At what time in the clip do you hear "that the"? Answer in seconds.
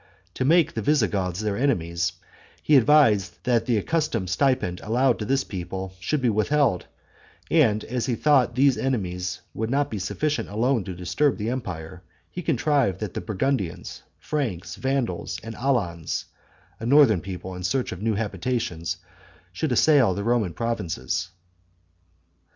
3.43-3.77, 12.99-13.21